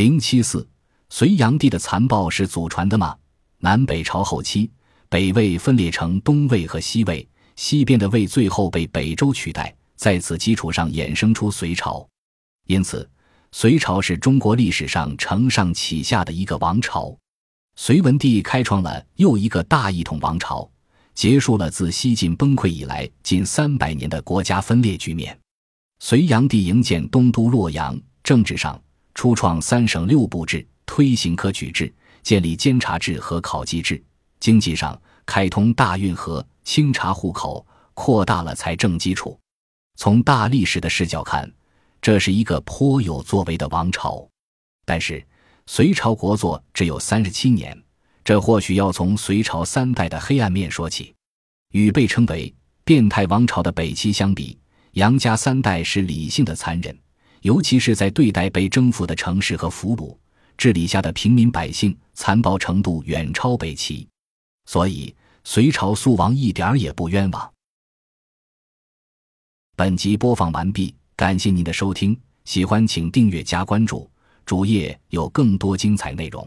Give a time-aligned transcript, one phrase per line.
[0.00, 0.66] 零七四，
[1.10, 3.14] 隋炀帝的残暴是祖传的吗？
[3.58, 4.70] 南北朝后期，
[5.10, 12.08] 北魏分裂成东魏和西魏，西边的魏最后被北周取代，在此基础上衍生出隋朝。
[12.66, 13.06] 因此，
[13.52, 17.14] 隋朝是中国历史上承上启下的一个王朝。
[17.76, 20.66] 隋文帝开创了又一个大一统王朝，
[21.12, 25.38] 结束了自西晋崩溃以来近三百年的国家分裂局面。
[25.98, 28.82] 隋炀帝营建东都洛阳，政治上。
[29.20, 31.92] 初创三省六部制，推行科举制，
[32.22, 34.02] 建立监察制和考绩制；
[34.40, 39.38] 经济上开通大运河，清查户口，扩大了财政基础。
[39.96, 41.52] 从大历史的视角看，
[42.00, 44.26] 这是一个颇有作为的王朝。
[44.86, 45.22] 但是，
[45.66, 47.78] 隋朝国祚只有三十七年，
[48.24, 51.14] 这或许要从隋朝三代的黑暗面说起。
[51.72, 52.54] 与被称为
[52.86, 54.58] “变态王朝”的北齐相比，
[54.92, 56.98] 杨家三代是理性的残忍。
[57.42, 60.16] 尤其是在对待被征服的城市和俘虏
[60.56, 64.06] 治理下的平民百姓，残暴程度远超北齐，
[64.66, 67.52] 所以隋朝苏王一点儿也不冤枉。
[69.74, 74.10] 本集播放完毕，感谢您的收听，喜欢请订阅加关注，
[74.44, 76.46] 主页有更多精彩内容。